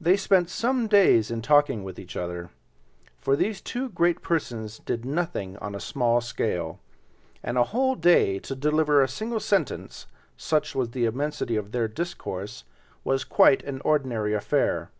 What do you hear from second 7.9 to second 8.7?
day to